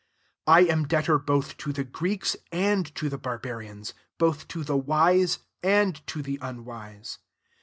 [0.47, 4.75] 14 I am debtor both to the Greeks and to the barbarians; both to the
[4.75, 7.19] wise and to the unwise.